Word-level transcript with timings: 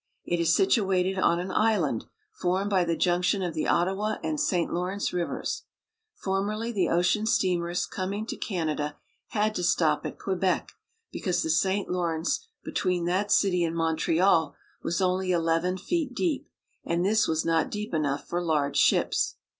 It 0.25 0.39
is 0.39 0.51
situated 0.55 1.19
on 1.19 1.39
an 1.39 1.51
island 1.51 2.05
formed 2.31 2.71
by 2.71 2.83
the 2.85 2.97
junction 2.97 3.43
of 3.43 3.53
the 3.53 3.67
Ottawa 3.67 4.15
and 4.23 4.39
St. 4.39 4.73
Lawrence 4.73 5.13
rivers. 5.13 5.61
Formerly 6.15 6.71
the 6.71 6.89
ocean 6.89 7.27
steamers 7.27 7.85
com 7.85 8.11
ing 8.13 8.25
to 8.25 8.35
Canada 8.35 8.97
had 9.27 9.53
to 9.53 9.63
stop 9.63 10.03
at 10.07 10.17
Quebec, 10.17 10.71
because 11.11 11.43
the 11.43 11.51
St. 11.51 11.87
Lawrence 11.87 12.47
between 12.65 13.05
that 13.05 13.31
city 13.31 13.63
and 13.63 13.75
Montreal 13.75 14.55
was 14.81 15.01
only 15.01 15.31
eleven 15.31 15.77
feet 15.77 16.15
deep, 16.15 16.47
and 16.83 17.05
this 17.05 17.27
was 17.27 17.45
not 17.45 17.69
deep 17.69 17.93
enough 17.93 18.27
for 18.27 18.41
large 18.41 18.77
ships. 18.77 19.35